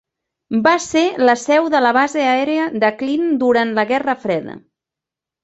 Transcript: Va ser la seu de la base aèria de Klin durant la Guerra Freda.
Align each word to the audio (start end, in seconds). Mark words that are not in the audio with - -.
Va 0.67 0.71
ser 0.85 1.03
la 1.29 1.35
seu 1.41 1.67
de 1.73 1.81
la 1.87 1.91
base 1.99 2.23
aèria 2.31 2.65
de 2.85 2.91
Klin 3.03 3.29
durant 3.45 3.75
la 3.83 3.87
Guerra 3.93 4.19
Freda. 4.27 4.59